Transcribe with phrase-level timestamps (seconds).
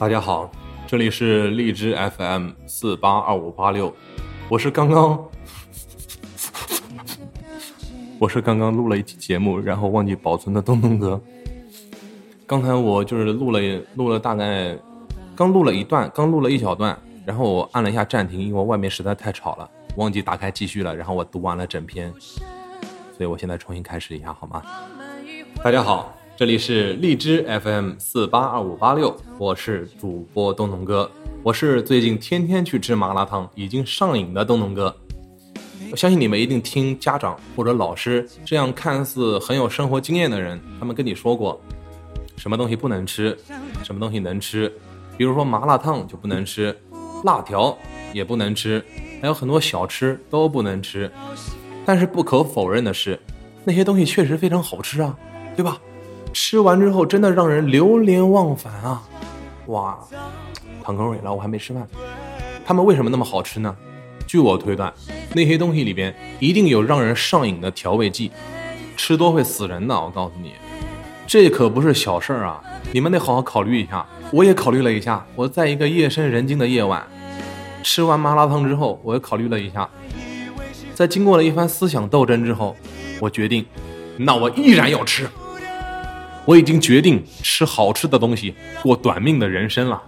[0.00, 0.50] 大家好，
[0.86, 3.94] 这里是荔枝 FM 四八二五八六，
[4.48, 5.28] 我是刚刚，
[8.18, 11.20] 我是刚刚录了一期节目，然后忘记保存的东东哥。
[12.46, 13.60] 刚才我就是录了
[13.94, 14.74] 录了大概，
[15.36, 22.10] 刚录了一段，刚录了一小段，然后我按了一下暂停，因为外面实在太吵了，忘记打开继续了，然后我读完了整篇，
[23.14, 24.62] 所以我现在重新开始一下好吗？
[25.62, 26.19] 大家好。
[26.40, 31.10] 这里是荔枝 FM 四八二五八六，我是主播东东哥，
[31.42, 34.96] 我是最近天天去吃麻辣烫已经上瘾的东东哥。
[35.90, 41.60] 我相信你们一定听家长或者老师这样看似很有生活经验的人，他们跟你说过，
[42.38, 43.36] 什么东西不能吃，
[43.84, 44.72] 什么东西能吃，
[45.18, 46.74] 比如说麻辣烫就不能吃，
[47.22, 47.76] 辣条
[48.14, 48.82] 也不能吃，
[49.20, 51.12] 还有很多小吃都不能吃。
[51.84, 53.20] 但是不可否认的是，
[53.62, 55.14] 那些东西确实非常好吃啊，
[55.54, 55.78] 对吧？
[56.32, 59.02] 吃完之后真的让人流连忘返啊！
[59.66, 59.98] 哇，
[60.82, 61.86] 淌口水了，我还没吃饭。
[62.64, 63.76] 他们为什么那么好吃呢？
[64.26, 64.92] 据我推断，
[65.34, 68.30] 那些东西里边一定有让人上瘾的调味剂，
[68.96, 69.94] 吃多会死人的。
[69.94, 70.52] 我告诉你，
[71.26, 72.62] 这可不是小事儿啊！
[72.92, 74.06] 你们得好好考虑一下。
[74.32, 77.04] 我也考虑了一下，我在一个夜深人静的夜晚，
[77.82, 79.88] 吃完麻辣烫之后，我又考虑了一下，
[80.94, 82.76] 在经过了一番思想斗争之后，
[83.20, 83.66] 我决定，
[84.16, 85.28] 那我依然要吃。
[86.50, 90.02] 我已经决定吃好吃的东西，过短命的人生了。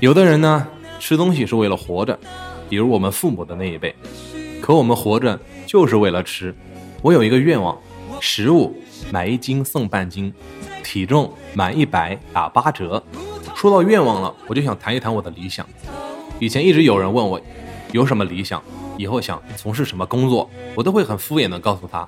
[0.00, 0.66] 有的人呢，
[0.98, 2.18] 吃东西是为了活着，
[2.68, 3.94] 比如我们父母的那一辈。
[4.60, 6.52] 可我们活着就是为了吃。
[7.00, 7.78] 我有一个愿望：
[8.20, 8.76] 食物
[9.12, 10.34] 买一斤送半斤，
[10.82, 13.00] 体重满一百打八折。
[13.56, 15.66] 说到愿望了，我就想谈一谈我的理想。
[16.38, 17.40] 以前一直有人问我
[17.90, 18.62] 有什么理想，
[18.98, 22.06] 以后想从事什么工作，我都会很敷衍的告诉他，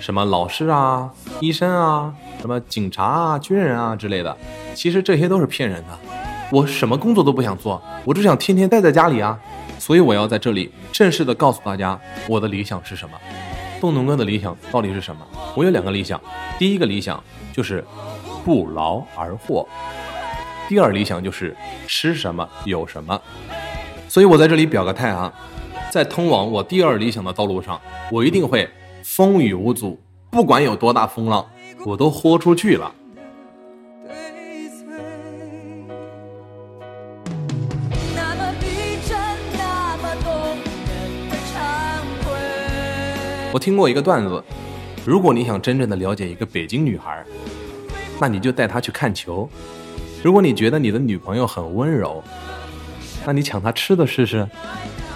[0.00, 4.34] 什么老师啊、医生啊、什么警察啊、军人啊之类的。
[4.72, 5.98] 其实这些都是骗人的。
[6.52, 9.36] 我什么工作都不想做，我只想天天待在家里啊。
[9.80, 13.18] 所以我要在这里正式的告诉大家，我的理想是什么。
[13.80, 15.26] 洞农哥的理想到底是什么？
[15.56, 16.20] 我有两个理想，
[16.56, 17.20] 第一个理想
[17.52, 17.84] 就是
[18.44, 19.68] 不劳而获。
[20.68, 21.56] 第二理想就是
[21.86, 23.18] 吃什么有什么，
[24.06, 25.32] 所以我在这里表个态啊，
[25.90, 27.80] 在通往我第二理想的道路上，
[28.12, 28.68] 我一定会
[29.02, 29.98] 风雨无阻，
[30.30, 31.46] 不管有多大风浪，
[31.86, 32.92] 我都豁出去了。
[43.50, 44.44] 我听过一个段子，
[45.06, 47.24] 如果你想真正的了解一个北京女孩，
[48.20, 49.48] 那你就带她去看球。
[50.22, 52.22] 如果你觉得你的女朋友很温柔，
[53.24, 54.46] 那你抢她吃的试试。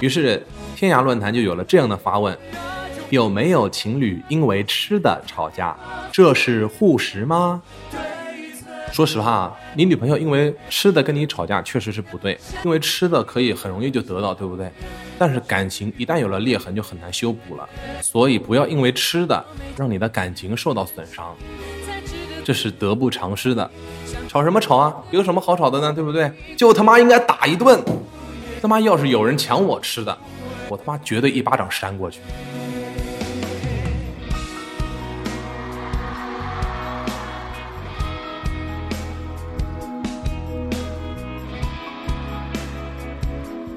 [0.00, 0.44] 于是
[0.76, 2.36] 天涯论坛就有了这样的发问：
[3.08, 5.76] 有没有情侣因为吃的吵架？
[6.12, 7.62] 这是护食吗？
[8.92, 14.70] 说实话，你女朋友因为吃的跟你吵架确实是不对，因为吃的可以很容易就得到，对不对？
[15.16, 17.68] 但是感情一旦有了裂痕，就很难修补了。
[18.02, 19.44] 所以不要因为吃的
[19.76, 21.36] 让你的感情受到损伤，
[22.50, 23.70] 这是得不偿失的。
[24.28, 24.92] 吵什么吵啊？
[25.12, 25.92] 有什么好吵的呢？
[25.92, 26.28] 对不对？
[26.56, 27.80] 就他妈应该打一顿！
[28.60, 30.18] 他妈要是有人抢我吃的，
[30.68, 32.18] 我他妈绝对一巴掌扇过去。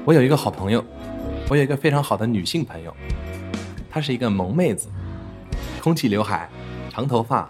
[0.04, 0.84] 我有一个好朋友，
[1.48, 2.92] 我有一个非常好的女性朋友，
[3.92, 4.88] 她是一个萌妹子，
[5.80, 6.50] 空气刘海，
[6.92, 7.48] 长头发，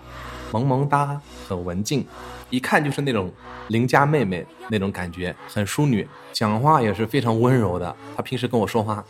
[0.54, 1.20] 萌萌哒，
[1.50, 2.06] 很文静。
[2.52, 3.32] 一看就是那种
[3.70, 7.96] 邻家妹妹那种感觉，很淑女，讲话也是非常温柔的。
[8.16, 9.04] 她平时跟我说话，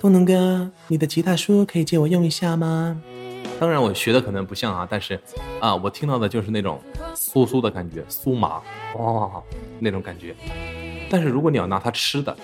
[0.00, 3.00] 东东哥，你的吉他书可以借我用一下吗？
[3.60, 5.20] 当然我学的可能不像啊，但是
[5.60, 6.80] 啊，我听到的就是那种
[7.14, 8.60] 酥酥的感觉，酥麻
[8.96, 9.30] 哇
[9.78, 10.34] 那种感觉。
[11.08, 12.36] 但是如果你要拿它吃的，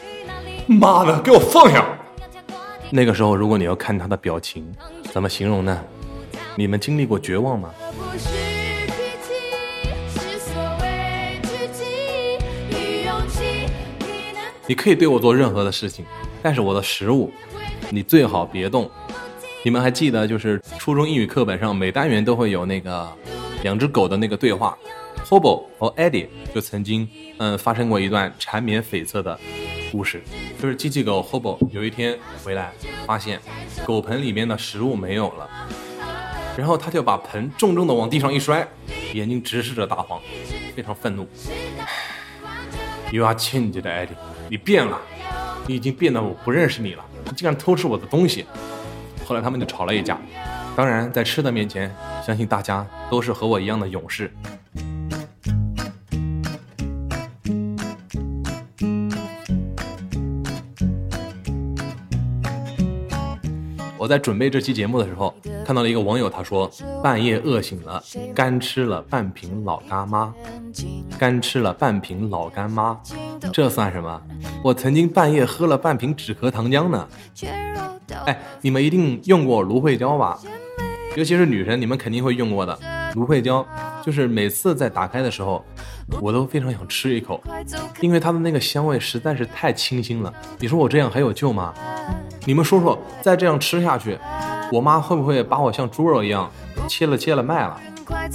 [0.68, 1.84] 妈的，给我放下！
[2.90, 4.72] 那个时候如果你要看他的表情，
[5.12, 5.82] 怎么形容呢？
[6.56, 7.74] 你们经历过绝望吗？
[14.66, 16.04] 你可以对我做任何的事情，
[16.42, 17.30] 但是我的食物，
[17.90, 18.90] 你最好别动。
[19.62, 23.10] 你们还记得，就是初中英语课本上每单元都会有那个
[23.62, 24.76] 两只狗的那个对话
[25.26, 27.08] ，Hobo 和 Eddie 就曾经
[27.38, 29.38] 嗯发生过一段缠绵悱恻的
[29.90, 30.22] 故事，
[30.60, 32.72] 就是机器狗 Hobo 有一天回来
[33.06, 33.40] 发现
[33.86, 35.48] 狗盆里面的食物没有了，
[36.58, 38.66] 然后他就把盆重重的往地上一摔，
[39.14, 40.20] 眼睛直视着大黄，
[40.74, 41.26] 非常愤怒。
[43.10, 44.08] You are changed, Eddie.
[44.54, 44.96] 你变了，
[45.66, 47.04] 你已经变得我不认识你了。
[47.24, 48.46] 你竟然偷吃我的东西。
[49.26, 50.16] 后来他们就吵了一架。
[50.76, 51.92] 当然，在吃的面前，
[52.24, 54.32] 相信大家都是和我一样的勇士。
[63.98, 65.34] 我在准备这期节目的时候，
[65.66, 66.70] 看到了一个网友，他说
[67.02, 68.00] 半夜饿醒了，
[68.32, 70.32] 干吃了半瓶老干妈，
[71.18, 73.00] 干吃了半瓶老干妈，
[73.52, 74.20] 这算什么？
[74.62, 77.08] 我曾经半夜喝了半瓶止咳糖浆呢。
[78.26, 80.38] 哎，你们一定用过芦荟胶吧？
[81.16, 82.76] 尤其是女生，你们肯定会用过的
[83.14, 83.64] 芦荟胶，
[84.04, 85.64] 就是每次在打开的时候，
[86.20, 87.40] 我都非常想吃一口，
[88.00, 90.32] 因为它的那个香味实在是太清新了。
[90.58, 91.72] 你说我这样还有救吗？
[92.44, 94.18] 你们说说，再这样吃下去，
[94.72, 96.50] 我妈会不会把我像猪肉一样
[96.88, 97.80] 切了切了卖了？
[98.04, 98.30] 感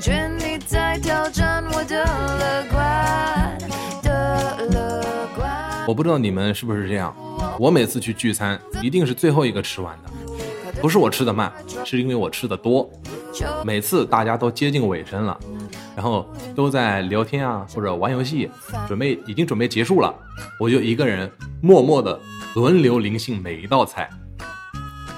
[0.00, 1.84] 觉你在挑战我
[5.86, 7.14] 我不知道你们是不是这样，
[7.58, 10.10] 我每次去聚餐，一定是最后一个吃完的，
[10.82, 11.52] 不是我吃的慢，
[11.84, 12.90] 是因为我吃的多。
[13.64, 15.38] 每次大家都接近尾声了，
[15.94, 18.50] 然后都在聊天啊或者玩游戏，
[18.88, 20.12] 准备已经准备结束了，
[20.58, 21.30] 我就一个人
[21.62, 22.18] 默默的。
[22.54, 24.08] 轮流临幸每一道菜，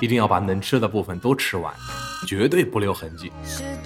[0.00, 1.72] 一定要把能吃的部分都吃完，
[2.26, 3.32] 绝对不留痕迹。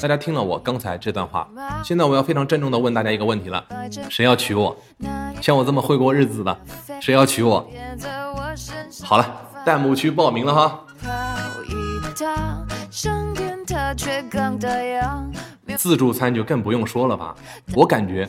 [0.00, 1.48] 大家听了我刚才这段话，
[1.84, 3.64] 现在我要非常郑重的问大家一个问题了：
[4.10, 4.76] 谁要娶我？
[5.40, 6.60] 像我这么会过日子的，
[7.00, 7.66] 谁要娶我？
[9.02, 9.26] 好了，
[9.64, 10.80] 弹幕区报名了哈。
[15.76, 17.34] 自助餐就更不用说了吧，
[17.74, 18.28] 我感觉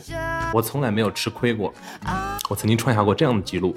[0.52, 1.72] 我从来没有吃亏过。
[2.48, 3.76] 我曾经创下过这样的记录。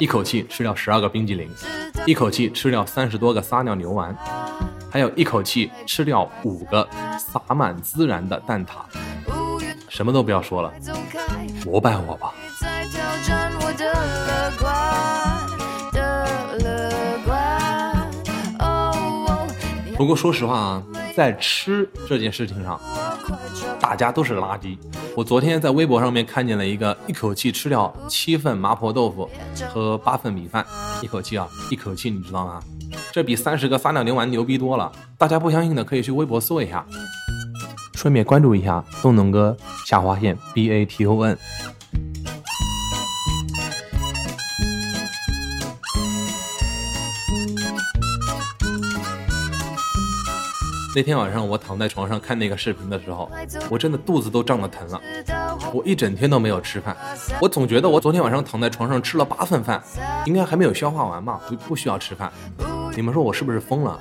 [0.00, 1.48] 一口气吃掉十二个冰激凌，
[2.04, 4.16] 一口气吃掉三十多个撒尿牛丸，
[4.90, 6.86] 还有一口气吃掉五个
[7.16, 8.70] 撒满孜然的蛋挞。
[9.88, 10.72] 什么都不要说了，
[11.64, 12.34] 膜拜我吧。
[19.96, 20.82] 不过说实话啊，
[21.16, 22.80] 在吃这件事情上。
[23.84, 24.78] 大家都是垃圾。
[25.14, 29.28] 我昨天在微博上面看见了一个一口气吃掉七份麻婆豆腐
[29.68, 30.64] 和八份米饭，
[31.02, 32.62] 一口气啊，一口气，你知道吗？
[33.12, 34.90] 这比三十个撒尿牛丸牛逼多了。
[35.18, 36.82] 大家不相信的可以去微博搜一下，
[37.92, 39.54] 顺便关注一下东农哥
[39.84, 41.36] 下划线 B A T O N。
[50.96, 53.28] 那天晚上我躺在床上看那个视频的时候，
[53.68, 55.00] 我真的肚子都胀得疼了。
[55.72, 56.96] 我一整天都没有吃饭，
[57.40, 59.82] 我总觉得我昨天晚上躺在床上吃了八份饭，
[60.24, 62.32] 应该还没有消化完吧，不不需要吃饭。
[62.94, 63.98] 你们说我是不是疯了？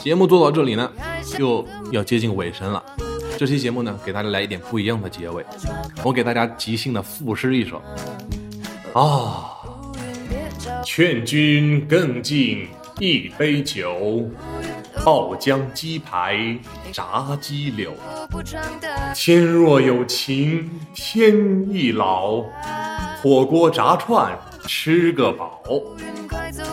[0.00, 0.90] 节目做到这里呢，
[1.36, 2.82] 就要接近尾声了。
[3.36, 5.44] 这期节目呢，给大家来一点不一样的结尾，
[6.02, 7.82] 我给大家即兴的赋诗一首。
[8.94, 9.50] 啊！
[10.84, 12.68] 劝君更尽
[13.00, 14.30] 一杯酒，
[15.04, 16.56] 爆浆鸡排，
[16.92, 17.92] 炸鸡柳。
[19.12, 22.44] 天若有情天亦老，
[23.20, 25.60] 火锅炸串吃个饱。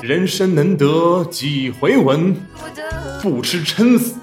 [0.03, 2.35] 人生能得几回闻？
[3.19, 4.19] 不吃撑死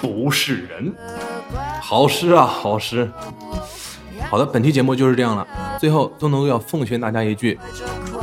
[0.00, 0.94] 不是人。
[1.82, 3.10] 好诗啊，好诗。
[4.30, 5.44] 好的，本期节目就是这样了。
[5.80, 7.58] 最后，东东要奉劝大家一句：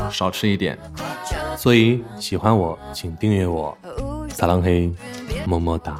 [0.09, 0.79] 少吃一点。
[1.57, 3.77] 所以，喜欢我，请订阅我。
[4.29, 4.89] 撒浪嘿，
[5.45, 5.99] 么么哒。